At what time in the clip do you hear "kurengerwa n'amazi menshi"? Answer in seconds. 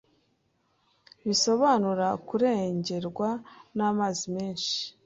2.27-4.75